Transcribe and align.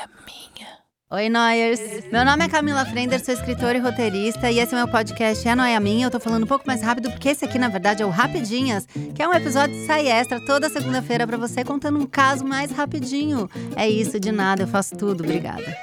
é 0.00 0.06
minha. 0.24 0.68
Oi, 1.12 1.28
Noyers! 1.28 1.80
Meu 2.10 2.24
nome 2.24 2.44
é 2.44 2.48
Camila 2.48 2.86
Frender, 2.86 3.22
sou 3.22 3.34
escritora 3.34 3.76
e 3.76 3.80
roteirista, 3.80 4.50
e 4.50 4.58
esse 4.58 4.72
é 4.74 4.78
meu 4.78 4.88
podcast 4.88 5.46
É 5.46 5.54
Noia 5.54 5.78
Minha. 5.78 6.06
Eu 6.06 6.10
tô 6.10 6.18
falando 6.18 6.44
um 6.44 6.46
pouco 6.46 6.66
mais 6.66 6.80
rápido, 6.80 7.10
porque 7.10 7.28
esse 7.28 7.44
aqui, 7.44 7.58
na 7.58 7.68
verdade, 7.68 8.02
é 8.02 8.06
o 8.06 8.08
Rapidinhas, 8.08 8.86
que 9.14 9.22
é 9.22 9.28
um 9.28 9.34
episódio 9.34 9.74
de 9.74 9.86
sai 9.86 10.08
extra 10.08 10.42
toda 10.46 10.70
segunda-feira 10.70 11.26
para 11.26 11.36
você, 11.36 11.62
contando 11.64 11.98
um 11.98 12.06
caso 12.06 12.46
mais 12.46 12.70
rapidinho. 12.70 13.50
É 13.76 13.86
isso, 13.90 14.18
de 14.18 14.32
nada, 14.32 14.62
eu 14.62 14.68
faço 14.68 14.96
tudo. 14.96 15.22
Obrigada. 15.22 15.76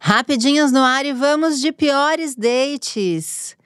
Rapidinhas 0.00 0.72
no 0.72 0.80
ar 0.80 1.04
e 1.04 1.12
vamos 1.12 1.60
de 1.60 1.70
piores 1.70 2.34
dates. 2.34 3.56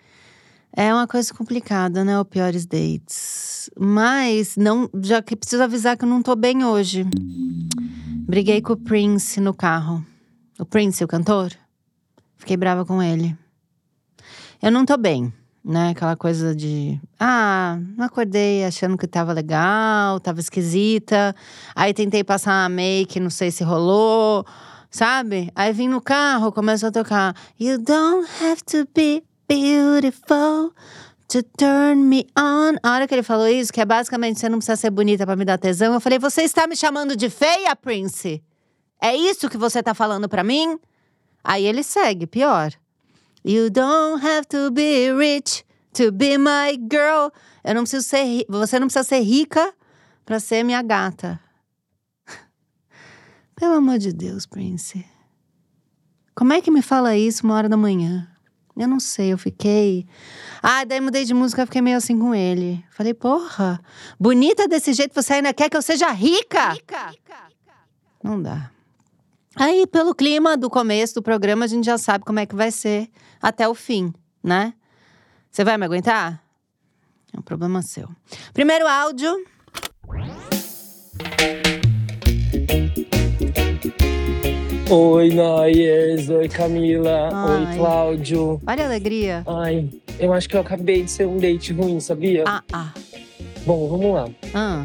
É 0.76 0.92
uma 0.92 1.06
coisa 1.06 1.32
complicada, 1.32 2.04
né? 2.04 2.18
O 2.18 2.24
piores 2.24 2.66
dates. 2.66 3.49
Mas 3.78 4.56
não, 4.56 4.88
já 5.02 5.20
que 5.20 5.36
preciso 5.36 5.62
avisar 5.62 5.96
que 5.96 6.04
eu 6.04 6.08
não 6.08 6.22
tô 6.22 6.36
bem 6.36 6.64
hoje. 6.64 7.04
Briguei 8.26 8.62
com 8.62 8.74
o 8.74 8.76
Prince 8.76 9.40
no 9.40 9.52
carro. 9.52 10.04
O 10.58 10.64
Prince, 10.64 11.02
o 11.02 11.08
cantor. 11.08 11.52
Fiquei 12.38 12.56
brava 12.56 12.84
com 12.84 13.02
ele. 13.02 13.36
Eu 14.62 14.70
não 14.70 14.86
tô 14.86 14.96
bem, 14.96 15.32
né? 15.64 15.90
Aquela 15.90 16.16
coisa 16.16 16.54
de. 16.54 17.00
Ah, 17.18 17.78
não 17.96 18.06
acordei 18.06 18.64
achando 18.64 18.96
que 18.96 19.06
tava 19.06 19.32
legal, 19.32 20.20
tava 20.20 20.40
esquisita. 20.40 21.34
Aí 21.74 21.92
tentei 21.92 22.22
passar 22.22 22.62
uma 22.62 22.68
make, 22.68 23.18
não 23.18 23.30
sei 23.30 23.50
se 23.50 23.64
rolou, 23.64 24.44
sabe? 24.90 25.50
Aí 25.54 25.72
vim 25.72 25.88
no 25.88 26.00
carro, 26.00 26.52
começou 26.52 26.88
a 26.88 26.92
tocar. 26.92 27.34
You 27.58 27.78
don't 27.78 28.28
have 28.42 28.62
to 28.64 28.86
be 28.94 29.22
beautiful 29.48 30.72
to 31.30 31.42
turn 31.56 32.08
me 32.08 32.26
on. 32.36 32.76
A 32.82 32.92
hora 32.92 33.06
que 33.06 33.14
ele 33.14 33.22
falou 33.22 33.48
isso, 33.48 33.72
que 33.72 33.80
é 33.80 33.84
basicamente 33.84 34.38
você 34.38 34.48
não 34.48 34.58
precisa 34.58 34.76
ser 34.76 34.90
bonita 34.90 35.24
para 35.24 35.36
me 35.36 35.44
dar 35.44 35.58
tesão, 35.58 35.94
eu 35.94 36.00
falei: 36.00 36.18
"Você 36.18 36.42
está 36.42 36.66
me 36.66 36.76
chamando 36.76 37.16
de 37.16 37.30
feia, 37.30 37.74
Prince? 37.76 38.42
É 39.00 39.16
isso 39.16 39.48
que 39.48 39.56
você 39.56 39.82
tá 39.82 39.94
falando 39.94 40.28
para 40.28 40.44
mim?" 40.44 40.78
Aí 41.42 41.64
ele 41.64 41.82
segue, 41.82 42.26
pior. 42.26 42.72
You 43.42 43.70
don't 43.70 44.24
have 44.26 44.46
to 44.48 44.70
be 44.70 45.10
rich 45.12 45.64
to 45.94 46.12
be 46.12 46.36
my 46.36 46.76
girl. 46.90 47.30
Eu 47.64 47.74
não 47.74 47.82
preciso 47.82 48.06
ser, 48.06 48.44
você 48.48 48.78
não 48.78 48.88
precisa 48.88 49.04
ser 49.04 49.20
rica 49.20 49.72
para 50.26 50.38
ser 50.38 50.62
minha 50.62 50.82
gata. 50.82 51.40
Pelo 53.56 53.74
amor 53.74 53.98
de 53.98 54.12
Deus, 54.12 54.44
Prince. 54.46 55.04
Como 56.34 56.52
é 56.52 56.60
que 56.60 56.70
me 56.70 56.82
fala 56.82 57.16
isso 57.16 57.44
uma 57.44 57.54
hora 57.54 57.68
da 57.68 57.76
manhã? 57.76 58.28
Eu 58.76 58.88
não 58.88 59.00
sei, 59.00 59.32
eu 59.32 59.38
fiquei. 59.38 60.06
Ah, 60.62 60.84
daí 60.84 61.00
mudei 61.00 61.24
de 61.24 61.34
música, 61.34 61.66
fiquei 61.66 61.82
meio 61.82 61.96
assim 61.96 62.18
com 62.18 62.34
ele. 62.34 62.84
Falei, 62.90 63.12
porra, 63.12 63.80
bonita 64.18 64.66
desse 64.68 64.92
jeito, 64.92 65.14
você 65.14 65.34
ainda 65.34 65.52
quer 65.52 65.68
que 65.68 65.76
eu 65.76 65.82
seja 65.82 66.10
rica? 66.10 66.70
rica. 66.70 67.12
Não 68.22 68.40
dá. 68.40 68.70
Aí, 69.56 69.86
pelo 69.86 70.14
clima 70.14 70.56
do 70.56 70.70
começo 70.70 71.14
do 71.14 71.22
programa, 71.22 71.64
a 71.64 71.68
gente 71.68 71.84
já 71.84 71.98
sabe 71.98 72.24
como 72.24 72.38
é 72.38 72.46
que 72.46 72.54
vai 72.54 72.70
ser 72.70 73.10
até 73.42 73.68
o 73.68 73.74
fim, 73.74 74.14
né? 74.42 74.72
Você 75.50 75.64
vai 75.64 75.76
me 75.76 75.84
aguentar? 75.84 76.42
É 77.32 77.38
um 77.38 77.42
problema 77.42 77.82
seu. 77.82 78.08
Primeiro 78.52 78.86
áudio. 78.86 79.44
Oi, 84.90 85.30
Noyers. 85.30 86.28
Oi, 86.28 86.48
Camila. 86.48 87.28
Ai. 87.32 87.66
Oi, 87.72 87.76
Cláudio. 87.76 88.60
Olha 88.66 88.82
a 88.82 88.86
alegria. 88.86 89.42
Ai, 89.46 89.88
eu 90.18 90.32
acho 90.32 90.48
que 90.48 90.56
eu 90.56 90.60
acabei 90.60 91.02
de 91.04 91.10
ser 91.10 91.26
um 91.26 91.36
date 91.38 91.72
ruim, 91.72 92.00
sabia? 92.00 92.44
Ah, 92.46 92.62
ah. 92.72 92.92
Bom, 93.64 93.88
vamos 93.88 94.14
lá. 94.14 94.28
Ah, 94.54 94.84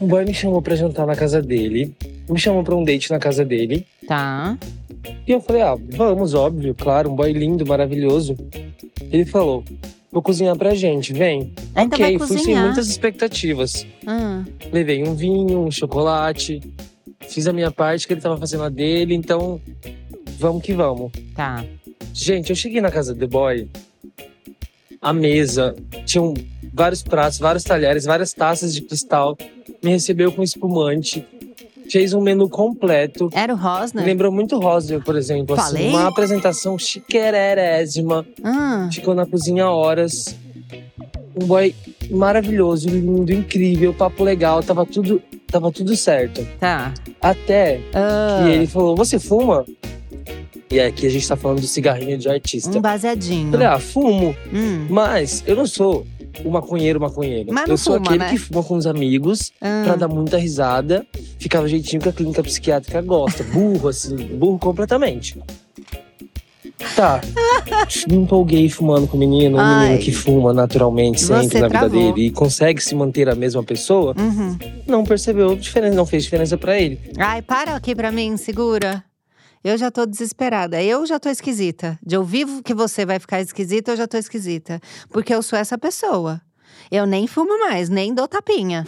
O 0.00 0.06
boy 0.06 0.24
me 0.24 0.34
chamou 0.34 0.60
pra 0.60 0.74
jantar 0.76 1.06
na 1.06 1.16
casa 1.16 1.40
dele. 1.40 1.94
Me 2.28 2.38
chamou 2.38 2.62
pra 2.62 2.74
um 2.76 2.84
date 2.84 3.10
na 3.10 3.18
casa 3.18 3.44
dele. 3.44 3.86
tá. 4.06 4.56
E 5.26 5.32
eu 5.32 5.40
falei, 5.40 5.62
ah, 5.62 5.76
vamos, 5.92 6.34
óbvio, 6.34 6.74
claro, 6.74 7.10
um 7.10 7.14
boy 7.14 7.32
lindo, 7.32 7.64
maravilhoso. 7.64 8.36
Ele 9.10 9.24
falou, 9.24 9.64
vou 10.12 10.20
cozinhar 10.20 10.54
pra 10.56 10.74
gente, 10.74 11.12
vem. 11.14 11.54
Ainda 11.74 11.96
ok, 11.96 12.18
fui 12.18 12.38
sem 12.38 12.54
muitas 12.54 12.86
expectativas. 12.88 13.86
Ah, 14.06 14.42
Levei 14.70 15.02
um 15.02 15.14
vinho, 15.14 15.60
um 15.64 15.70
chocolate. 15.70 16.60
Fiz 17.28 17.46
a 17.46 17.52
minha 17.52 17.70
parte, 17.70 18.06
que 18.06 18.12
ele 18.14 18.20
tava 18.20 18.36
fazendo 18.36 18.64
a 18.64 18.68
dele, 18.68 19.14
então 19.14 19.60
vamos 20.38 20.62
que 20.62 20.72
vamos. 20.72 21.12
tá. 21.34 21.64
Gente, 22.12 22.50
eu 22.50 22.56
cheguei 22.56 22.80
na 22.80 22.90
casa 22.90 23.14
do 23.14 23.20
The 23.20 23.26
Boy, 23.26 23.68
a 25.00 25.12
mesa, 25.12 25.76
tinham 26.04 26.34
vários 26.74 27.02
pratos, 27.02 27.38
vários 27.38 27.62
talheres, 27.62 28.04
várias 28.04 28.32
taças 28.32 28.74
de 28.74 28.80
cristal, 28.82 29.38
me 29.82 29.90
recebeu 29.90 30.32
com 30.32 30.42
espumante, 30.42 31.24
fez 31.88 32.12
um 32.12 32.20
menu 32.20 32.48
completo. 32.48 33.30
Era 33.32 33.54
o 33.54 33.56
Rosner? 33.56 34.04
Lembrou 34.04 34.32
muito 34.32 34.58
Rosner, 34.58 35.00
por 35.02 35.16
exemplo. 35.16 35.54
assim, 35.54 35.66
Falei? 35.76 35.88
uma 35.88 36.08
apresentação 36.08 36.76
chiquerérésima. 36.78 38.26
Ah, 38.42 38.88
Ficou 38.92 39.14
na 39.14 39.24
cozinha 39.24 39.68
horas. 39.68 40.36
Um 41.40 41.46
boy 41.46 41.74
maravilhoso, 42.10 42.88
lindo, 42.88 43.32
incrível, 43.32 43.94
papo 43.94 44.24
legal, 44.24 44.62
tava 44.64 44.84
tudo, 44.84 45.22
tava 45.46 45.70
tudo 45.70 45.94
certo. 45.96 46.44
tá. 46.58 46.92
Até 47.20 47.80
Ah, 47.94 48.42
que 48.44 48.50
ele 48.50 48.66
falou: 48.66 48.96
Você 48.96 49.18
fuma? 49.18 49.64
E 50.70 50.78
aqui 50.80 51.06
a 51.06 51.10
gente 51.10 51.26
tá 51.26 51.34
falando 51.36 51.60
do 51.60 51.66
cigarrinho 51.66 52.16
de 52.16 52.28
artista. 52.28 52.76
um 52.76 52.80
baseadinho. 52.80 53.50
Falei, 53.50 53.66
ah, 53.66 53.78
fumo. 53.80 54.36
Hum. 54.52 54.86
Mas 54.88 55.42
eu 55.44 55.56
não 55.56 55.66
sou 55.66 56.06
o 56.44 56.50
maconheiro 56.50 57.00
maconheiro. 57.00 57.52
Mas 57.52 57.64
não 57.66 57.74
eu 57.74 57.76
sou 57.76 57.94
fuma, 57.94 58.06
aquele 58.06 58.18
né? 58.20 58.30
que 58.30 58.38
fuma 58.38 58.62
com 58.62 58.76
os 58.76 58.86
amigos 58.86 59.50
Ah. 59.60 59.82
pra 59.84 59.96
dar 59.96 60.06
muita 60.08 60.38
risada. 60.38 61.04
Ficava 61.40 61.66
jeitinho 61.68 62.00
que 62.00 62.08
a 62.08 62.12
clínica 62.12 62.40
psiquiátrica 62.42 63.02
gosta. 63.02 63.42
Burro, 63.42 63.88
assim, 63.88 64.14
burro 64.14 64.60
completamente. 64.60 65.42
Tá. 66.96 67.20
Me 68.08 68.16
empolguei 68.16 68.68
fumando 68.68 69.06
com 69.06 69.16
o 69.16 69.20
menino, 69.20 69.56
um 69.56 69.60
Ai. 69.60 69.84
menino 69.88 70.02
que 70.04 70.12
fuma 70.12 70.52
naturalmente 70.52 71.20
sempre 71.20 71.48
Você 71.48 71.60
na 71.60 71.68
vida 71.68 71.78
travou. 71.80 72.12
dele 72.12 72.26
e 72.26 72.30
consegue 72.30 72.80
se 72.82 72.94
manter 72.94 73.28
a 73.28 73.34
mesma 73.34 73.62
pessoa, 73.62 74.14
Uhum. 74.18 74.58
não 74.86 75.04
percebeu 75.04 75.54
diferença, 75.56 75.94
não 75.94 76.06
fez 76.06 76.24
diferença 76.24 76.56
pra 76.58 76.78
ele. 76.78 76.98
Ai, 77.18 77.42
para 77.42 77.74
aqui 77.76 77.94
pra 77.94 78.10
mim, 78.10 78.36
segura. 78.36 79.04
Eu 79.62 79.76
já 79.76 79.90
tô 79.90 80.06
desesperada. 80.06 80.82
Eu 80.82 81.04
já 81.04 81.20
tô 81.20 81.28
esquisita. 81.28 81.98
De 82.04 82.16
ouvir 82.16 82.46
que 82.64 82.72
você 82.72 83.04
vai 83.04 83.18
ficar 83.18 83.40
esquisita, 83.42 83.92
eu 83.92 83.96
já 83.96 84.06
tô 84.08 84.16
esquisita. 84.16 84.80
Porque 85.10 85.34
eu 85.34 85.42
sou 85.42 85.58
essa 85.58 85.76
pessoa. 85.76 86.40
Eu 86.90 87.04
nem 87.06 87.26
fumo 87.26 87.58
mais, 87.60 87.90
nem 87.90 88.14
dou 88.14 88.26
tapinha. 88.26 88.86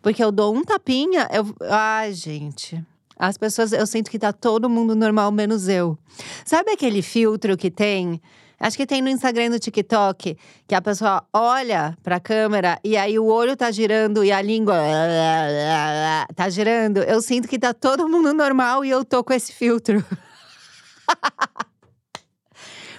Porque 0.00 0.22
eu 0.22 0.30
dou 0.30 0.54
um 0.54 0.62
tapinha, 0.62 1.28
eu. 1.32 1.44
Ai, 1.68 2.12
gente. 2.12 2.80
As 3.18 3.38
pessoas, 3.38 3.72
eu 3.72 3.86
sinto 3.86 4.10
que 4.10 4.18
tá 4.18 4.32
todo 4.32 4.68
mundo 4.68 4.94
normal, 4.94 5.30
menos 5.30 5.68
eu. 5.68 5.96
Sabe 6.44 6.72
aquele 6.72 7.02
filtro 7.02 7.56
que 7.56 7.70
tem? 7.70 8.20
Acho 8.58 8.76
que 8.76 8.86
tem 8.86 9.02
no 9.02 9.08
Instagram 9.08 9.44
e 9.44 9.48
no 9.50 9.58
TikTok, 9.58 10.38
que 10.66 10.74
a 10.74 10.80
pessoa 10.80 11.22
olha 11.32 11.96
pra 12.02 12.20
câmera 12.20 12.78
e 12.82 12.96
aí 12.96 13.18
o 13.18 13.26
olho 13.26 13.56
tá 13.56 13.70
girando 13.70 14.24
e 14.24 14.32
a 14.32 14.40
língua 14.40 14.74
tá 16.34 16.48
girando. 16.48 16.98
Eu 16.98 17.20
sinto 17.20 17.48
que 17.48 17.58
tá 17.58 17.74
todo 17.74 18.08
mundo 18.08 18.32
normal 18.32 18.84
e 18.84 18.90
eu 18.90 19.04
tô 19.04 19.22
com 19.22 19.32
esse 19.32 19.52
filtro. 19.52 20.04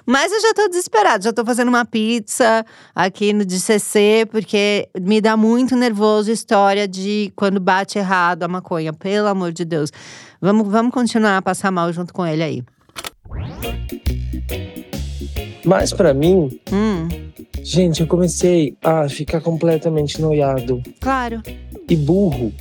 Mas 0.05 0.31
eu 0.31 0.39
já 0.41 0.53
tô 0.53 0.67
desesperada, 0.67 1.23
já 1.23 1.33
tô 1.33 1.43
fazendo 1.43 1.69
uma 1.69 1.83
pizza 1.83 2.63
aqui 2.93 3.33
no 3.33 3.43
de 3.43 3.59
CC, 3.59 4.27
porque 4.29 4.87
me 5.01 5.19
dá 5.19 5.35
muito 5.35 5.75
nervoso 5.75 6.29
a 6.29 6.33
história 6.33 6.87
de 6.87 7.31
quando 7.35 7.59
bate 7.59 7.97
errado 7.97 8.43
a 8.43 8.47
maconha, 8.47 8.93
pelo 8.93 9.27
amor 9.27 9.51
de 9.51 9.65
Deus. 9.65 9.91
Vamos, 10.39 10.67
vamos 10.67 10.93
continuar 10.93 11.37
a 11.37 11.41
passar 11.41 11.71
mal 11.71 11.91
junto 11.91 12.13
com 12.13 12.25
ele 12.25 12.43
aí. 12.43 12.63
Mas 15.65 15.91
pra 15.91 16.13
mim, 16.13 16.59
Hum, 16.71 17.07
gente, 17.63 18.01
eu 18.01 18.07
comecei 18.07 18.77
a 18.83 19.09
ficar 19.09 19.41
completamente 19.41 20.21
noiado. 20.21 20.81
claro. 21.01 21.41
E 21.89 21.95
burro. 21.95 22.51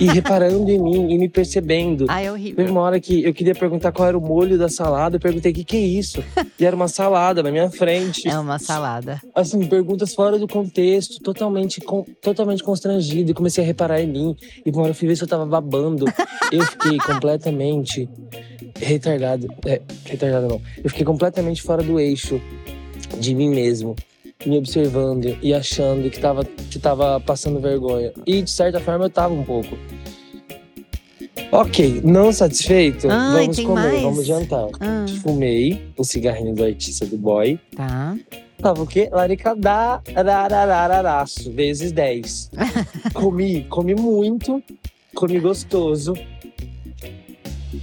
e 0.00 0.06
reparando 0.06 0.70
em 0.70 0.78
mim 0.80 1.12
e 1.12 1.18
me 1.18 1.28
percebendo. 1.28 2.06
Ai, 2.08 2.26
é 2.26 2.32
Teve 2.32 2.34
horrível. 2.52 2.66
uma 2.70 2.80
hora 2.80 3.00
que 3.00 3.22
eu 3.24 3.32
queria 3.34 3.54
perguntar 3.54 3.92
qual 3.92 4.08
era 4.08 4.16
o 4.16 4.20
molho 4.20 4.56
da 4.58 4.68
salada. 4.68 5.16
Eu 5.16 5.20
perguntei 5.20 5.52
o 5.52 5.54
que, 5.54 5.64
que 5.64 5.76
é 5.76 5.80
isso. 5.80 6.22
E 6.58 6.64
era 6.64 6.74
uma 6.74 6.88
salada 6.88 7.42
na 7.42 7.50
minha 7.50 7.70
frente. 7.70 8.26
É 8.28 8.38
uma 8.38 8.58
salada. 8.58 9.20
Assim, 9.34 9.64
perguntas 9.66 10.14
fora 10.14 10.38
do 10.38 10.48
contexto, 10.48 11.20
totalmente, 11.22 11.80
con- 11.80 12.04
totalmente 12.22 12.62
constrangido. 12.62 13.30
E 13.30 13.34
comecei 13.34 13.62
a 13.62 13.66
reparar 13.66 14.00
em 14.00 14.06
mim. 14.06 14.36
E 14.64 14.70
uma 14.70 14.82
hora 14.82 14.90
eu 14.90 14.94
fui 14.94 15.08
ver 15.08 15.16
se 15.16 15.22
eu 15.24 15.28
tava 15.28 15.44
babando. 15.46 16.04
Eu 16.50 16.62
fiquei 16.64 16.98
completamente 16.98 18.08
retardado. 18.78 19.48
É, 19.66 19.80
retardado 20.04 20.48
não. 20.48 20.60
Eu 20.82 20.88
fiquei 20.90 21.04
completamente 21.04 21.62
fora 21.62 21.82
do 21.82 21.98
eixo 22.00 22.40
de 23.20 23.34
mim 23.34 23.48
mesmo. 23.50 23.94
Me 24.44 24.58
observando 24.58 25.36
e 25.42 25.54
achando 25.54 26.10
que 26.10 26.18
tava, 26.18 26.44
que 26.44 26.78
tava 26.78 27.20
passando 27.20 27.60
vergonha. 27.60 28.12
E 28.26 28.42
de 28.42 28.50
certa 28.50 28.80
forma 28.80 29.04
eu 29.06 29.10
tava 29.10 29.32
um 29.34 29.44
pouco. 29.44 29.76
Ok, 31.52 32.00
não 32.02 32.32
satisfeito? 32.32 33.08
Ai, 33.10 33.42
vamos 33.46 33.60
comer, 33.60 33.74
mais? 33.74 34.02
vamos 34.02 34.26
jantar. 34.26 34.68
Ah, 34.80 35.04
Fumei 35.22 35.86
o 35.96 36.04
cigarrinho 36.04 36.54
do 36.54 36.64
artista 36.64 37.04
do 37.06 37.16
boy. 37.16 37.58
tá. 37.76 38.16
Tava 38.62 38.80
o 38.80 38.86
quê? 38.86 39.08
Laricadá, 39.10 40.00
vezes 41.48 41.90
10. 41.90 42.52
comi, 43.12 43.64
comi 43.64 43.92
muito. 43.92 44.62
comi 45.16 45.40
gostoso. 45.40 46.14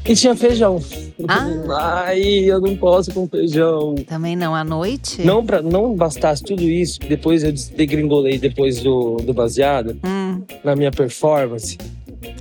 E 0.06 0.16
tinha 0.16 0.34
feijão. 0.38 0.82
Ah. 1.28 2.04
Ai, 2.06 2.22
eu 2.22 2.62
não 2.62 2.76
posso 2.76 3.14
com 3.14 3.28
feijão. 3.28 3.96
Também 4.08 4.36
não, 4.36 4.56
à 4.56 4.64
noite? 4.64 5.22
Não, 5.22 5.46
pra, 5.46 5.62
não 5.62 5.96
bastasse 5.96 6.44
tudo 6.44 6.64
isso, 6.64 7.00
depois 7.02 7.44
eu 7.44 7.52
degringolei 7.76 8.38
depois 8.38 8.82
do, 8.82 9.18
do 9.18 9.34
baseado, 9.34 9.98
Hum, 10.06 10.42
na 10.64 10.76
minha 10.76 10.92
performance. 10.92 11.78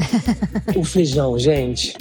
o 0.76 0.84
feijão, 0.84 1.38
gente. 1.38 1.96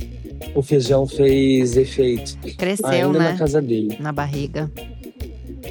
O 0.56 0.62
feijão 0.62 1.08
fez 1.08 1.76
efeito. 1.78 2.38
cresceu, 2.58 2.88
ainda 2.88 3.20
né? 3.20 3.32
na 3.32 3.38
casa 3.38 3.62
dele. 3.62 3.98
Na 4.00 4.12
barriga. 4.12 4.72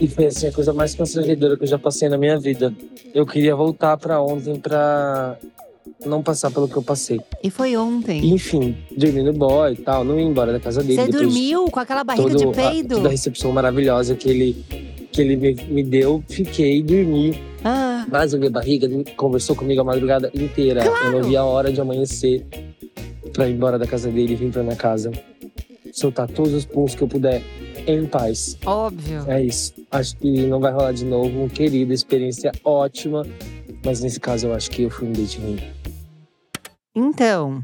E 0.00 0.06
foi 0.08 0.26
assim, 0.26 0.48
a 0.48 0.52
coisa 0.52 0.72
mais 0.72 0.94
constrangedora 0.94 1.56
que 1.56 1.62
eu 1.62 1.68
já 1.68 1.78
passei 1.78 2.08
na 2.08 2.18
minha 2.18 2.38
vida. 2.38 2.72
Eu 3.14 3.24
queria 3.24 3.56
voltar 3.56 3.96
pra 3.96 4.20
ontem 4.20 4.56
pra 4.60 5.36
não 6.04 6.22
passar 6.22 6.50
pelo 6.50 6.68
que 6.68 6.76
eu 6.76 6.82
passei. 6.82 7.20
E 7.42 7.50
foi 7.50 7.76
ontem. 7.76 8.32
enfim, 8.32 8.76
dormi 8.96 9.22
no 9.22 9.32
boy 9.32 9.72
e 9.72 9.76
tal, 9.76 10.04
não 10.04 10.18
ia 10.18 10.24
embora 10.26 10.52
da 10.52 10.60
casa 10.60 10.82
dele. 10.82 10.96
Você 11.00 11.06
depois 11.06 11.22
dormiu 11.32 11.64
com 11.70 11.80
aquela 11.80 12.04
barriga 12.04 12.28
todo 12.30 12.38
de 12.38 12.44
a- 12.60 12.70
peido? 12.70 12.96
toda 12.96 13.08
a 13.08 13.10
recepção 13.10 13.52
maravilhosa 13.52 14.14
que 14.14 14.28
ele, 14.28 14.64
que 15.12 15.20
ele 15.22 15.36
me, 15.36 15.54
me 15.68 15.82
deu, 15.82 16.22
fiquei, 16.28 16.82
dormi. 16.82 17.40
Ah, 17.64 18.06
Mas 18.10 18.32
a 18.34 18.38
minha 18.38 18.50
barriga 18.50 18.88
conversou 19.16 19.56
comigo 19.56 19.80
a 19.80 19.84
madrugada 19.84 20.30
inteira. 20.34 20.84
Eu 20.84 21.12
não 21.12 21.22
vi 21.28 21.36
a 21.36 21.44
hora 21.44 21.72
de 21.72 21.80
amanhecer 21.80 22.46
pra 23.32 23.48
ir 23.48 23.54
embora 23.54 23.78
da 23.78 23.86
casa 23.86 24.08
dele 24.10 24.34
e 24.34 24.36
vir 24.36 24.52
pra 24.52 24.62
minha 24.62 24.76
casa. 24.76 25.10
Soltar 25.92 26.28
todos 26.28 26.52
os 26.52 26.64
pulos 26.64 26.94
que 26.94 27.02
eu 27.02 27.08
puder 27.08 27.42
em 27.86 28.04
paz. 28.06 28.56
óbvio. 28.66 29.24
É 29.26 29.42
isso. 29.42 29.72
Acho 29.90 30.16
que 30.18 30.42
não 30.46 30.60
vai 30.60 30.70
rolar 30.72 30.92
de 30.92 31.04
novo. 31.04 31.48
Querida, 31.48 31.92
experiência 31.94 32.52
ótima. 32.64 33.26
Mas 33.84 34.00
nesse 34.00 34.18
caso 34.20 34.48
eu 34.48 34.54
acho 34.54 34.70
que 34.70 34.82
eu 34.82 34.90
fui 34.90 35.08
um 35.08 35.12
date 35.12 35.38
ruim. 35.38 35.58
Então, 36.98 37.62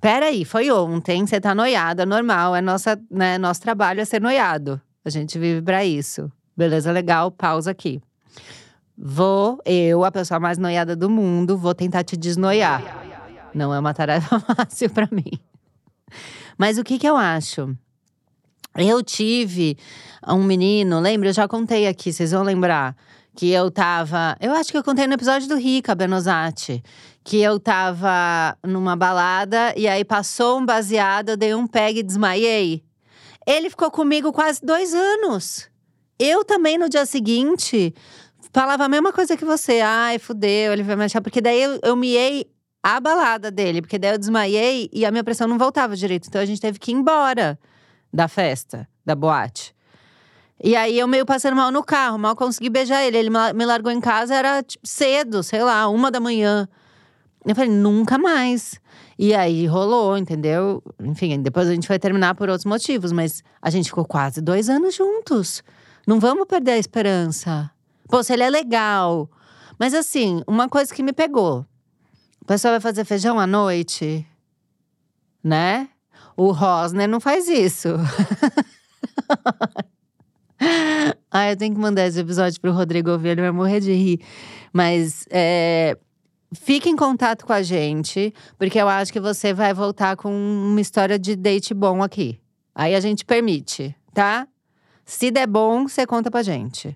peraí, 0.00 0.46
foi 0.46 0.70
ontem, 0.70 1.26
você 1.26 1.38
tá 1.38 1.54
noiada, 1.54 2.06
normal, 2.06 2.56
é 2.56 2.62
nossa, 2.62 2.98
né, 3.10 3.36
nosso 3.36 3.60
trabalho 3.60 4.00
é 4.00 4.04
ser 4.06 4.18
noiado. 4.18 4.80
A 5.04 5.10
gente 5.10 5.38
vive 5.38 5.60
pra 5.60 5.84
isso. 5.84 6.32
Beleza, 6.56 6.90
legal, 6.90 7.30
pausa 7.30 7.70
aqui. 7.70 8.00
Vou, 8.96 9.60
eu, 9.66 10.04
a 10.04 10.10
pessoa 10.10 10.40
mais 10.40 10.56
noiada 10.56 10.96
do 10.96 11.10
mundo, 11.10 11.58
vou 11.58 11.74
tentar 11.74 12.02
te 12.02 12.16
desnoiar. 12.16 12.82
Não 13.52 13.74
é 13.74 13.78
uma 13.78 13.92
tarefa 13.92 14.40
fácil 14.56 14.88
pra 14.88 15.06
mim. 15.12 15.38
Mas 16.56 16.78
o 16.78 16.84
que 16.84 16.98
que 16.98 17.06
eu 17.06 17.16
acho? 17.16 17.76
Eu 18.74 19.02
tive 19.02 19.76
um 20.26 20.42
menino, 20.42 20.98
lembra? 20.98 21.28
Eu 21.28 21.34
já 21.34 21.46
contei 21.46 21.86
aqui, 21.86 22.10
vocês 22.10 22.30
vão 22.30 22.42
lembrar. 22.42 22.96
Que 23.34 23.50
eu 23.50 23.70
tava. 23.70 24.36
Eu 24.40 24.52
acho 24.52 24.70
que 24.70 24.76
eu 24.76 24.84
contei 24.84 25.06
no 25.06 25.14
episódio 25.14 25.48
do 25.48 25.56
Rica 25.56 25.94
Benozati. 25.94 26.82
Que 27.24 27.40
eu 27.40 27.58
tava 27.58 28.56
numa 28.64 28.96
balada 28.96 29.72
e 29.76 29.86
aí 29.86 30.04
passou 30.04 30.58
um 30.58 30.66
baseado, 30.66 31.30
eu 31.30 31.36
dei 31.36 31.54
um 31.54 31.66
peg 31.66 32.00
e 32.00 32.02
desmaiei. 32.02 32.84
Ele 33.46 33.70
ficou 33.70 33.90
comigo 33.90 34.32
quase 34.32 34.60
dois 34.64 34.94
anos. 34.94 35.68
Eu 36.18 36.44
também, 36.44 36.78
no 36.78 36.88
dia 36.88 37.06
seguinte, 37.06 37.94
falava 38.52 38.84
a 38.84 38.88
mesma 38.88 39.12
coisa 39.12 39.36
que 39.36 39.44
você. 39.44 39.80
Ai, 39.80 40.18
fudeu, 40.18 40.72
ele 40.72 40.82
vai 40.82 40.96
me 40.96 41.04
achar. 41.04 41.20
Porque 41.20 41.40
daí 41.40 41.62
eu, 41.62 41.80
eu 41.82 41.96
miei 41.96 42.46
a 42.82 43.00
balada 43.00 43.50
dele. 43.50 43.80
Porque 43.80 43.98
daí 43.98 44.12
eu 44.12 44.18
desmaiei 44.18 44.88
e 44.92 45.04
a 45.04 45.10
minha 45.10 45.24
pressão 45.24 45.48
não 45.48 45.58
voltava 45.58 45.96
direito. 45.96 46.28
Então 46.28 46.40
a 46.40 46.44
gente 46.44 46.60
teve 46.60 46.78
que 46.78 46.90
ir 46.92 46.94
embora 46.94 47.58
da 48.12 48.28
festa, 48.28 48.88
da 49.04 49.14
boate. 49.14 49.74
E 50.62 50.76
aí 50.76 50.96
eu 50.96 51.08
meio 51.08 51.26
passando 51.26 51.56
mal 51.56 51.72
no 51.72 51.82
carro, 51.82 52.16
mal 52.16 52.36
consegui 52.36 52.70
beijar 52.70 53.02
ele. 53.02 53.18
Ele 53.18 53.30
me 53.30 53.66
largou 53.66 53.90
em 53.90 54.00
casa, 54.00 54.32
era 54.34 54.62
tipo, 54.62 54.86
cedo, 54.86 55.42
sei 55.42 55.62
lá, 55.62 55.88
uma 55.88 56.08
da 56.08 56.20
manhã. 56.20 56.68
Eu 57.44 57.54
falei, 57.56 57.70
nunca 57.70 58.16
mais. 58.16 58.80
E 59.18 59.34
aí 59.34 59.66
rolou, 59.66 60.16
entendeu? 60.16 60.80
Enfim, 61.00 61.40
depois 61.42 61.68
a 61.68 61.74
gente 61.74 61.88
foi 61.88 61.98
terminar 61.98 62.36
por 62.36 62.48
outros 62.48 62.64
motivos, 62.64 63.10
mas 63.10 63.42
a 63.60 63.70
gente 63.70 63.88
ficou 63.88 64.04
quase 64.04 64.40
dois 64.40 64.68
anos 64.68 64.94
juntos. 64.94 65.64
Não 66.06 66.20
vamos 66.20 66.46
perder 66.46 66.72
a 66.72 66.78
esperança. 66.78 67.68
Pô, 68.08 68.22
se 68.22 68.32
ele 68.32 68.44
é 68.44 68.50
legal. 68.50 69.28
Mas 69.78 69.94
assim, 69.94 70.44
uma 70.46 70.68
coisa 70.68 70.94
que 70.94 71.02
me 71.02 71.12
pegou. 71.12 71.66
A 72.40 72.44
pessoa 72.44 72.72
vai 72.72 72.80
fazer 72.80 73.04
feijão 73.04 73.38
à 73.40 73.46
noite, 73.46 74.24
né? 75.42 75.88
O 76.36 76.52
Rosner 76.52 77.08
não 77.08 77.18
faz 77.18 77.48
isso. 77.48 77.88
ah, 81.32 81.50
eu 81.50 81.56
tenho 81.56 81.74
que 81.74 81.80
mandar 81.80 82.06
esse 82.06 82.20
episódio 82.20 82.60
pro 82.60 82.72
Rodrigo 82.72 83.10
ouvir, 83.10 83.30
ele 83.30 83.40
vai 83.40 83.50
morrer 83.50 83.80
de 83.80 83.90
rir. 83.90 84.20
Mas 84.70 85.24
é, 85.30 85.96
fique 86.54 86.90
em 86.90 86.96
contato 86.96 87.46
com 87.46 87.54
a 87.54 87.62
gente, 87.62 88.34
porque 88.58 88.78
eu 88.78 88.86
acho 88.86 89.10
que 89.10 89.18
você 89.18 89.54
vai 89.54 89.72
voltar 89.72 90.14
com 90.14 90.30
uma 90.30 90.80
história 90.80 91.18
de 91.18 91.34
date 91.34 91.72
bom 91.72 92.02
aqui. 92.02 92.38
Aí 92.74 92.94
a 92.94 93.00
gente 93.00 93.24
permite, 93.24 93.96
tá? 94.12 94.46
Se 95.06 95.30
der 95.30 95.46
bom, 95.46 95.88
você 95.88 96.06
conta 96.06 96.30
pra 96.30 96.42
gente. 96.42 96.94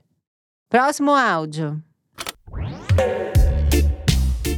Próximo 0.69 1.13
áudio. 1.13 1.83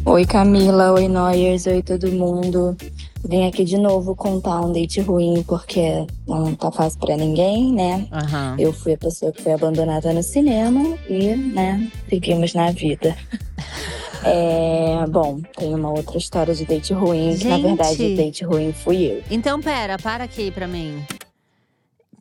Oi 0.04 0.26
Camila, 0.26 0.92
oi 0.92 1.06
Noyers, 1.06 1.66
oi 1.66 1.82
todo 1.82 2.10
mundo. 2.10 2.76
Vim 3.24 3.46
aqui 3.46 3.64
de 3.64 3.76
novo 3.76 4.14
contar 4.16 4.60
um 4.60 4.72
date 4.72 5.00
ruim 5.00 5.42
porque 5.46 6.06
não 6.26 6.54
tá 6.54 6.70
fácil 6.70 6.98
pra 7.00 7.16
ninguém, 7.16 7.72
né? 7.72 8.08
Aham. 8.12 8.56
Eu 8.58 8.72
fui 8.72 8.94
a 8.94 8.98
pessoa 8.98 9.32
que 9.32 9.42
foi 9.42 9.52
abandonada 9.52 10.12
no 10.12 10.22
cinema 10.22 10.96
e, 11.08 11.34
né, 11.36 11.90
seguimos 12.08 12.54
na 12.54 12.70
vida. 12.72 13.16
É, 14.24 15.06
bom, 15.06 15.40
tem 15.56 15.72
uma 15.72 15.90
outra 15.92 16.18
história 16.18 16.52
de 16.52 16.64
date 16.64 16.92
ruim, 16.92 17.36
que 17.36 17.44
na 17.46 17.56
Gente. 17.56 17.66
verdade 17.68 18.02
o 18.02 18.16
date 18.16 18.44
ruim 18.44 18.72
fui 18.72 19.04
eu. 19.12 19.22
Então, 19.30 19.60
pera, 19.60 19.96
para 19.96 20.24
aqui 20.24 20.50
pra 20.50 20.66
mim. 20.66 21.04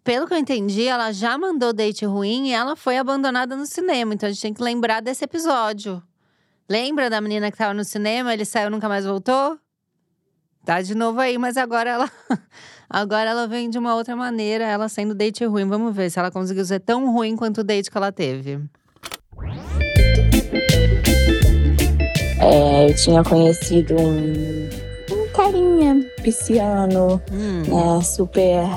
Pelo 0.04 0.28
que 0.28 0.34
eu 0.34 0.38
entendi, 0.38 0.88
ela 0.88 1.12
já 1.12 1.38
mandou 1.40 1.74
date 1.74 2.06
ruim 2.06 2.50
e 2.50 2.54
ela 2.54 2.76
foi 2.76 2.98
abandonada 2.98 3.56
no 3.56 3.66
cinema. 3.66 4.14
Então 4.14 4.30
a 4.30 4.32
gente 4.32 4.42
tem 4.44 4.54
que 4.54 4.62
lembrar 4.62 5.02
desse 5.02 5.26
episódio. 5.26 6.02
Lembra 6.70 7.10
da 7.10 7.20
menina 7.20 7.52
que 7.52 7.58
tava 7.58 7.74
no 7.74 7.84
cinema, 7.84 8.32
ele 8.32 8.46
saiu 8.46 8.68
e 8.68 8.70
nunca 8.70 8.88
mais 8.88 9.04
voltou? 9.04 9.58
Tá 10.68 10.82
de 10.82 10.94
novo 10.94 11.18
aí, 11.22 11.38
mas 11.38 11.56
agora 11.56 11.90
ela 11.90 12.12
agora 12.90 13.30
ela 13.30 13.48
vem 13.48 13.70
de 13.70 13.78
uma 13.78 13.96
outra 13.96 14.18
maneira, 14.18 14.66
ela 14.66 14.90
sendo 14.90 15.16
date 15.16 15.46
ruim. 15.46 15.66
Vamos 15.66 15.96
ver 15.96 16.12
se 16.12 16.20
ela 16.20 16.30
conseguiu 16.30 16.66
ser 16.66 16.82
tão 16.82 17.10
ruim 17.14 17.38
quanto 17.38 17.62
o 17.62 17.64
date 17.64 17.90
que 17.90 17.98
ela 17.98 18.12
teve. 18.12 18.60
É, 22.42 22.90
eu 22.90 22.96
tinha 22.98 23.24
conhecido 23.24 23.96
um, 23.96 24.70
um 25.10 25.28
carinha 25.34 26.06
pisciano, 26.22 27.22
Hum, 27.32 27.62
né, 27.62 28.02
super, 28.04 28.68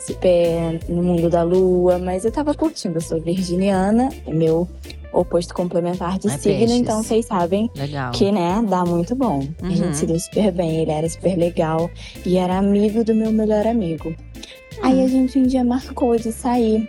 super 0.00 0.80
no 0.88 1.02
mundo 1.02 1.28
da 1.28 1.42
lua, 1.42 1.98
mas 1.98 2.24
eu 2.24 2.32
tava 2.32 2.54
curtindo, 2.54 2.96
eu 2.96 3.02
sou 3.02 3.20
virginiana, 3.20 4.08
é 4.26 4.32
meu 4.32 4.66
oposto 5.12 5.54
complementar 5.54 6.18
de 6.18 6.28
É 6.28 6.30
signo, 6.38 6.58
peixes. 6.58 6.76
então 6.76 7.02
vocês 7.02 7.26
sabem 7.26 7.70
legal. 7.74 8.12
que, 8.12 8.30
né, 8.32 8.64
dá 8.68 8.84
muito 8.84 9.14
bom. 9.14 9.46
A 9.62 9.66
Uhum. 9.66 9.74
gente 9.76 9.96
se 9.96 10.06
deu 10.06 10.18
super 10.18 10.52
bem, 10.52 10.76
ele 10.82 10.90
era 10.90 11.08
super 11.08 11.36
legal 11.36 11.90
e 12.26 12.36
era 12.36 12.58
amigo 12.58 13.02
do 13.04 13.14
meu 13.14 13.32
melhor 13.32 13.66
amigo. 13.66 14.14
Aí 14.82 14.94
Hum. 15.00 15.04
a 15.04 15.08
gente 15.08 15.38
um 15.38 15.42
dia 15.44 15.64
marcou 15.64 16.16
de 16.16 16.30
sair. 16.32 16.88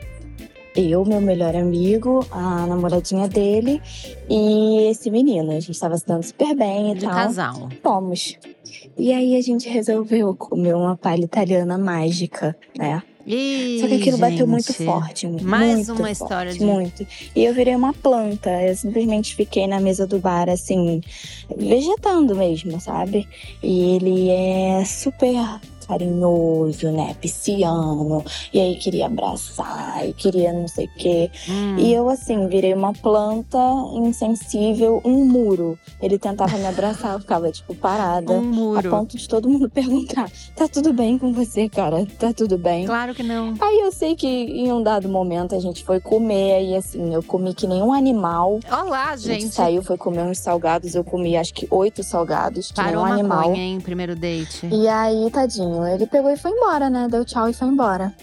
Eu, 0.75 1.03
meu 1.03 1.19
melhor 1.19 1.55
amigo, 1.55 2.25
a 2.31 2.65
namoradinha 2.67 3.27
dele 3.27 3.81
e 4.29 4.87
esse 4.89 5.09
menino. 5.09 5.51
A 5.51 5.59
gente 5.59 5.77
tava 5.77 5.97
se 5.97 6.05
dando 6.05 6.23
super 6.23 6.55
bem 6.55 6.91
e 6.91 6.95
De 6.95 7.01
tal. 7.01 7.11
casal. 7.15 7.69
Fomos. 7.81 8.37
E 8.97 9.11
aí 9.11 9.35
a 9.35 9.41
gente 9.41 9.67
resolveu 9.67 10.35
comer 10.35 10.75
uma 10.75 10.95
palha 10.95 11.23
italiana 11.25 11.77
mágica, 11.77 12.55
né? 12.77 13.01
Ih, 13.31 13.77
Só 13.79 13.87
que 13.87 13.93
aquilo 13.93 14.17
bateu 14.17 14.47
muito 14.47 14.73
gente. 14.73 14.85
forte. 14.85 15.27
Mais 15.27 15.75
muito 15.75 15.89
uma 15.91 15.97
forte, 15.97 16.11
história 16.13 16.51
de- 16.53 16.65
Muito. 16.65 17.05
E 17.35 17.45
eu 17.45 17.53
virei 17.53 17.75
uma 17.75 17.93
planta. 17.93 18.49
Eu 18.63 18.75
simplesmente 18.75 19.35
fiquei 19.35 19.67
na 19.67 19.79
mesa 19.79 20.07
do 20.07 20.17
bar, 20.17 20.49
assim, 20.49 20.99
vegetando 21.55 22.35
mesmo, 22.35 22.81
sabe? 22.81 23.27
E 23.61 23.95
ele 23.97 24.29
é 24.29 24.83
super 24.83 25.35
carinhoso, 25.89 26.91
né? 26.91 27.15
Pisciano. 27.19 28.23
E 28.53 28.59
aí 28.59 28.75
queria 28.75 29.07
abraçar, 29.07 30.07
e 30.07 30.13
queria 30.13 30.53
não 30.53 30.67
sei 30.67 30.85
o 30.85 30.89
quê. 30.97 31.31
Hum. 31.49 31.75
E 31.77 31.93
eu, 31.93 32.07
assim, 32.09 32.47
virei 32.47 32.73
uma 32.73 32.93
planta 32.93 33.57
insensível, 33.93 35.01
um 35.03 35.25
muro. 35.25 35.77
Ele 36.01 36.17
tentava 36.17 36.57
me 36.57 36.65
abraçar, 36.65 37.13
eu 37.13 37.19
ficava, 37.19 37.51
tipo, 37.51 37.73
parada. 37.75 38.31
um 38.31 38.39
A 38.39 38.41
muro. 38.41 38.89
ponto 38.89 39.17
de 39.17 39.27
todo 39.27 39.49
mundo 39.49 39.69
perguntar: 39.71 40.29
tá 40.55 40.67
tudo 40.67 40.93
bem 40.93 41.17
com 41.17 41.33
você, 41.33 41.67
cara? 41.69 42.05
Tá 42.17 42.33
tudo 42.33 42.57
bem? 42.57 42.85
Claro 42.85 43.13
que 43.13 43.23
não. 43.23 43.53
Aí 43.59 43.79
eu 43.81 43.91
sei 43.91 44.15
que 44.15 44.27
em 44.27 44.71
um 44.71 44.81
dado 44.81 45.09
momento 45.09 45.55
a 45.55 45.59
gente 45.59 45.83
foi 45.83 45.99
comer 45.99 46.63
e 46.63 46.75
assim, 46.75 47.13
eu 47.13 47.23
comi 47.23 47.53
que 47.53 47.67
nem 47.67 47.81
um 47.81 47.91
animal. 47.93 48.59
Olá, 48.71 49.11
A 49.11 49.17
gente 49.17 49.41
gente. 49.41 49.53
saiu, 49.55 49.81
foi 49.83 49.97
comer 49.97 50.21
uns 50.23 50.39
salgados, 50.39 50.95
eu 50.95 51.03
comi 51.03 51.35
acho 51.37 51.53
que 51.53 51.67
oito 51.69 52.03
salgados, 52.03 52.71
que 52.71 52.81
nem 52.81 52.91
Parou 52.93 53.03
um 53.03 53.13
animal. 53.13 53.37
maconha, 53.39 53.61
hein? 53.61 53.79
Primeiro 53.81 54.15
date. 54.15 54.65
E 54.71 54.87
aí, 54.87 55.29
tadinho, 55.31 55.78
ele 55.87 56.07
pegou 56.07 56.31
e 56.31 56.37
foi 56.37 56.51
embora, 56.51 56.89
né? 56.89 57.07
Deu 57.09 57.25
tchau 57.25 57.49
e 57.49 57.53
foi 57.53 57.67
embora. 57.67 58.13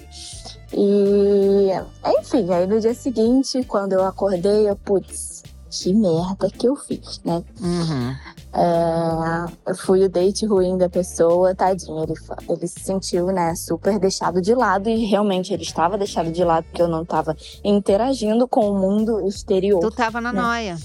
E 0.73 1.71
enfim, 2.19 2.53
aí 2.53 2.67
no 2.67 2.81
dia 2.81 2.95
seguinte, 2.95 3.63
quando 3.65 3.93
eu 3.93 4.05
acordei, 4.05 4.69
eu, 4.69 4.77
putz, 4.77 5.43
que 5.71 5.93
merda 5.93 6.51
que 6.51 6.67
eu 6.67 6.77
fiz, 6.77 7.21
né? 7.25 7.43
Uhum. 7.61 8.15
É, 8.53 9.75
foi 9.75 10.05
o 10.05 10.09
date 10.09 10.47
ruim 10.47 10.79
da 10.79 10.89
pessoa, 10.89 11.55
tadinho. 11.55 12.03
Ele, 12.03 12.15
ele 12.49 12.67
se 12.67 12.81
sentiu, 12.81 13.27
né, 13.27 13.55
super 13.55 13.99
deixado 13.99 14.41
de 14.41 14.55
lado 14.55 14.89
e 14.89 15.05
realmente 15.05 15.53
ele 15.53 15.63
estava 15.63 15.99
deixado 15.99 16.33
de 16.33 16.43
lado 16.43 16.65
porque 16.65 16.81
eu 16.81 16.89
não 16.89 17.03
estava 17.03 17.37
interagindo 17.63 18.49
com 18.49 18.71
o 18.71 18.79
mundo 18.79 19.27
exterior. 19.27 19.81
Tu 19.81 19.91
tava 19.91 20.21
na 20.21 20.33
né? 20.33 20.41
noia. 20.41 20.77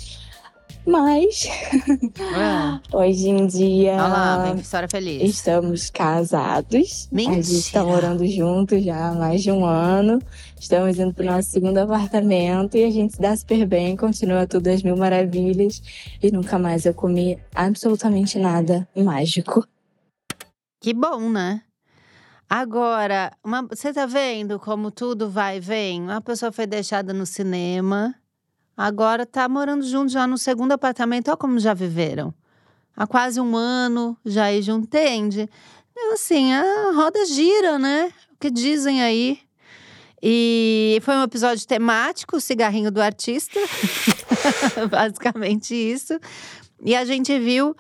Mas 0.86 1.46
É. 1.46 2.80
hoje 2.96 3.30
em 3.30 3.46
dia 3.46 3.94
Olha 3.94 4.08
lá, 4.08 4.56
história 4.56 4.88
feliz. 4.90 5.22
estamos 5.30 5.90
casados. 5.90 7.08
Mentira. 7.12 7.38
A 7.40 7.42
gente 7.42 7.72
tá 7.72 7.84
morando 7.84 8.26
juntos 8.28 8.84
já 8.84 9.10
há 9.10 9.14
mais 9.14 9.44
de 9.44 9.52
um 9.52 9.64
ano. 9.64 10.20
Estamos 10.60 10.98
indo 10.98 11.14
pro 11.14 11.26
nosso 11.26 11.50
segundo 11.50 11.78
apartamento 11.78 12.76
e 12.78 12.84
a 12.84 12.90
gente 12.90 13.14
se 13.14 13.22
dá 13.22 13.36
super 13.36 13.66
bem, 13.66 13.96
continua 13.96 14.48
tudo 14.48 14.68
às 14.70 14.82
mil 14.82 14.98
maravilhas. 14.98 15.82
E 16.22 16.32
nunca 16.32 16.58
mais 16.58 16.86
eu 16.86 16.94
comi 16.94 17.38
absolutamente 17.54 18.40
nada 18.40 18.88
mágico. 18.96 19.66
Que 20.82 20.94
bom, 20.94 21.30
né? 21.30 21.62
Agora, 22.50 23.32
uma- 23.46 23.66
você 23.68 23.94
tá 23.94 24.06
vendo 24.06 24.60
como 24.60 24.92
tudo 24.92 25.30
vai 25.30 25.58
e 25.58 25.60
vem? 25.60 26.02
Uma 26.02 26.22
pessoa 26.22 26.52
foi 26.52 26.68
deixada 26.68 27.14
no 27.14 27.26
cinema, 27.26 28.14
agora 28.76 29.26
tá 29.26 29.48
morando 29.48 29.86
junto 29.86 30.12
já 30.12 30.26
no 30.26 30.38
segundo 30.38 30.72
apartamento. 30.72 31.28
Olha 31.28 31.38
como 31.38 31.60
já 31.60 31.74
viveram. 31.74 32.34
Há 32.96 33.08
quase 33.08 33.40
um 33.40 33.56
ano, 33.56 34.18
já 34.26 34.46
aí 34.46 34.62
junto, 34.62 34.86
entende? 34.86 35.50
Então, 35.92 36.14
assim, 36.14 36.52
a 36.52 36.92
roda 36.96 37.26
gira, 37.26 37.80
né? 37.80 38.12
O 38.34 38.38
que 38.40 38.50
dizem 38.50 39.02
aí. 39.02 39.40
E 40.22 41.00
foi 41.02 41.16
um 41.16 41.24
episódio 41.24 41.66
temático, 41.66 42.40
cigarrinho 42.40 42.92
do 42.92 43.02
artista. 43.02 43.60
Basicamente 44.90 45.74
isso. 45.74 46.20
E 46.84 46.96
a 46.96 47.06
gente 47.06 47.38
viu 47.40 47.76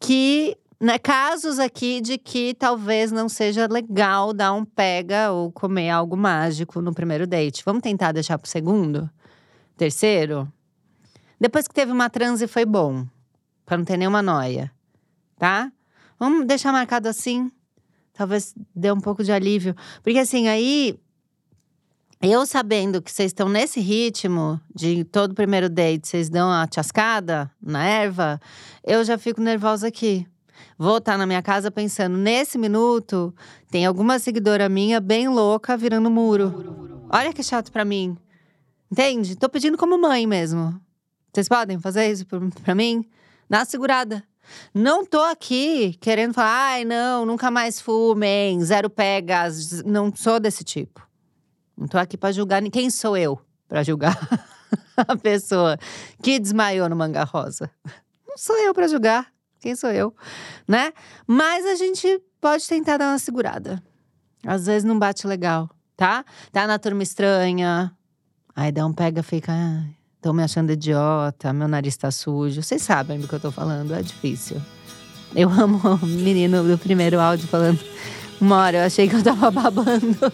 que 0.00 0.56
né, 0.80 0.98
casos 0.98 1.58
aqui 1.58 2.00
de 2.00 2.18
que 2.18 2.54
talvez 2.54 3.12
não 3.12 3.28
seja 3.28 3.66
legal 3.70 4.32
dar 4.32 4.52
um 4.52 4.64
pega 4.64 5.30
ou 5.30 5.52
comer 5.52 5.90
algo 5.90 6.16
mágico 6.16 6.80
no 6.80 6.92
primeiro 6.92 7.26
date. 7.26 7.62
Vamos 7.64 7.82
tentar 7.82 8.12
deixar 8.12 8.38
pro 8.38 8.50
segundo? 8.50 9.08
Terceiro? 9.76 10.50
Depois 11.40 11.66
que 11.66 11.74
teve 11.74 11.92
uma 11.92 12.08
transe 12.08 12.46
foi 12.46 12.64
bom, 12.64 13.06
Pra 13.64 13.78
não 13.78 13.84
ter 13.84 13.96
nenhuma 13.96 14.20
noia, 14.22 14.70
tá? 15.38 15.72
Vamos 16.18 16.46
deixar 16.46 16.70
marcado 16.70 17.08
assim? 17.08 17.50
Talvez 18.12 18.54
dê 18.74 18.92
um 18.92 19.00
pouco 19.00 19.24
de 19.24 19.32
alívio. 19.32 19.74
Porque 20.02 20.18
assim, 20.18 20.48
aí 20.48 20.98
eu 22.20 22.46
sabendo 22.46 23.00
que 23.00 23.10
vocês 23.10 23.30
estão 23.30 23.48
nesse 23.48 23.80
ritmo 23.80 24.60
de 24.74 25.04
todo 25.04 25.34
primeiro 25.34 25.68
date, 25.68 26.08
vocês 26.08 26.28
dão 26.28 26.50
a 26.50 26.68
chascada 26.72 27.50
na 27.60 27.84
erva, 27.86 28.40
eu 28.84 29.02
já 29.02 29.16
fico 29.16 29.40
nervosa 29.40 29.88
aqui. 29.88 30.26
Vou 30.78 30.98
estar 30.98 31.16
na 31.16 31.26
minha 31.26 31.42
casa 31.42 31.70
pensando, 31.70 32.16
nesse 32.16 32.58
minuto, 32.58 33.34
tem 33.70 33.86
alguma 33.86 34.18
seguidora 34.18 34.68
minha 34.68 35.00
bem 35.00 35.28
louca 35.28 35.76
virando 35.76 36.10
muro. 36.10 37.06
Olha 37.10 37.32
que 37.32 37.42
chato 37.42 37.72
pra 37.72 37.84
mim. 37.84 38.16
Entende? 38.90 39.36
Tô 39.36 39.48
pedindo 39.48 39.78
como 39.78 39.98
mãe 39.98 40.26
mesmo. 40.26 40.80
Vocês 41.32 41.48
podem 41.48 41.78
fazer 41.80 42.10
isso 42.10 42.24
pra 42.62 42.74
mim? 42.74 43.08
Dá 43.48 43.58
uma 43.58 43.64
segurada. 43.64 44.22
Não 44.72 45.04
tô 45.04 45.20
aqui 45.22 45.94
querendo 46.00 46.34
falar, 46.34 46.72
ai, 46.72 46.84
não, 46.84 47.24
nunca 47.24 47.50
mais 47.50 47.80
fumem, 47.80 48.62
zero 48.62 48.90
pegas. 48.90 49.82
Não 49.82 50.14
sou 50.14 50.38
desse 50.38 50.62
tipo. 50.62 51.06
Não 51.76 51.88
tô 51.88 51.98
aqui 51.98 52.16
pra 52.16 52.30
julgar. 52.30 52.62
Quem 52.70 52.90
sou 52.90 53.16
eu 53.16 53.40
pra 53.68 53.82
julgar 53.82 54.16
a 54.96 55.16
pessoa 55.16 55.78
que 56.22 56.38
desmaiou 56.38 56.88
no 56.88 56.96
manga 56.96 57.24
rosa? 57.24 57.70
Não 58.26 58.36
sou 58.36 58.56
eu 58.56 58.72
pra 58.74 58.86
julgar. 58.86 59.32
Quem 59.60 59.74
sou 59.74 59.90
eu? 59.90 60.14
Né? 60.68 60.92
Mas 61.26 61.64
a 61.64 61.74
gente 61.74 62.22
pode 62.40 62.68
tentar 62.68 62.98
dar 62.98 63.08
uma 63.12 63.18
segurada. 63.18 63.82
Às 64.46 64.66
vezes 64.66 64.84
não 64.84 64.98
bate 64.98 65.26
legal, 65.26 65.70
tá? 65.96 66.24
Tá 66.52 66.66
na 66.66 66.78
turma 66.78 67.02
estranha. 67.02 67.96
Aí 68.54 68.70
dá 68.72 68.86
um 68.86 68.92
pega, 68.92 69.22
fica. 69.22 69.52
"Ai, 69.52 69.84
Tô 70.24 70.32
me 70.32 70.42
achando 70.42 70.72
idiota, 70.72 71.52
meu 71.52 71.68
nariz 71.68 71.98
tá 71.98 72.10
sujo. 72.10 72.62
Vocês 72.62 72.80
sabem 72.80 73.20
do 73.20 73.28
que 73.28 73.34
eu 73.34 73.40
tô 73.40 73.50
falando, 73.52 73.94
é 73.94 74.00
difícil. 74.00 74.56
Eu 75.36 75.50
amo 75.60 75.78
o 76.00 76.06
menino 76.06 76.64
do 76.64 76.78
primeiro 76.78 77.20
áudio 77.20 77.46
falando. 77.46 77.78
Uma 78.40 78.56
hora 78.62 78.78
eu 78.78 78.84
achei 78.84 79.06
que 79.06 79.16
eu 79.16 79.22
tava 79.22 79.50
babando. 79.50 80.16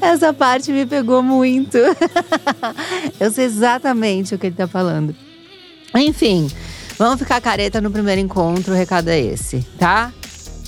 Essa 0.00 0.32
parte 0.32 0.72
me 0.72 0.84
pegou 0.84 1.22
muito. 1.22 1.78
eu 3.20 3.30
sei 3.30 3.44
exatamente 3.44 4.34
o 4.34 4.38
que 4.38 4.48
ele 4.48 4.56
tá 4.56 4.66
falando. 4.66 5.14
Enfim, 5.94 6.50
vamos 6.98 7.20
ficar 7.20 7.40
careta 7.40 7.80
no 7.80 7.92
primeiro 7.92 8.20
encontro, 8.20 8.72
o 8.72 8.76
recado 8.76 9.06
é 9.08 9.20
esse, 9.20 9.62
tá? 9.78 10.12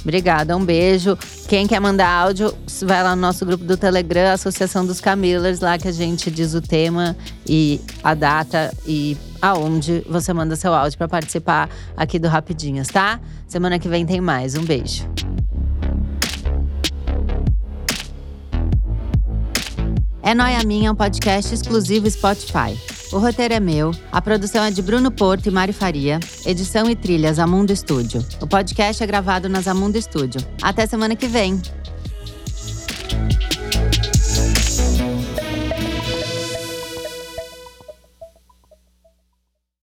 Obrigada, 0.04 0.54
um 0.54 0.62
beijo. 0.62 1.18
Quem 1.48 1.66
quer 1.66 1.80
mandar 1.80 2.06
áudio, 2.06 2.54
vai 2.82 3.02
lá 3.02 3.16
no 3.16 3.22
nosso 3.22 3.44
grupo 3.46 3.64
do 3.64 3.74
Telegram, 3.74 4.32
Associação 4.32 4.84
dos 4.84 5.00
Camillers, 5.00 5.60
lá 5.60 5.78
que 5.78 5.88
a 5.88 5.92
gente 5.92 6.30
diz 6.30 6.54
o 6.54 6.60
tema 6.60 7.16
e 7.46 7.80
a 8.02 8.12
data 8.12 8.72
e 8.86 9.16
aonde 9.40 10.04
você 10.06 10.32
manda 10.32 10.56
seu 10.56 10.74
áudio 10.74 10.98
para 10.98 11.08
participar 11.08 11.70
aqui 11.96 12.18
do 12.18 12.28
Rapidinhas, 12.28 12.88
tá? 12.88 13.18
Semana 13.48 13.78
que 13.78 13.88
vem 13.88 14.04
tem 14.04 14.20
mais. 14.20 14.54
Um 14.54 14.64
beijo. 14.64 15.08
É 20.22 20.34
Noia 20.34 20.62
Minha, 20.64 20.92
um 20.92 20.94
podcast 20.94 21.54
exclusivo 21.54 22.10
Spotify. 22.10 22.93
O 23.14 23.18
roteiro 23.18 23.54
é 23.54 23.60
meu, 23.60 23.92
a 24.10 24.20
produção 24.20 24.64
é 24.64 24.72
de 24.72 24.82
Bruno 24.82 25.08
Porto 25.08 25.46
e 25.46 25.50
Mari 25.52 25.72
Faria, 25.72 26.18
edição 26.44 26.90
e 26.90 26.96
trilhas 26.96 27.38
Amundo 27.38 27.72
Estúdio. 27.72 28.26
O 28.40 28.46
podcast 28.48 29.00
é 29.00 29.06
gravado 29.06 29.48
nas 29.48 29.68
Amundo 29.68 29.96
Estúdio. 29.96 30.40
Até 30.60 30.84
semana 30.84 31.14
que 31.14 31.28
vem! 31.28 31.62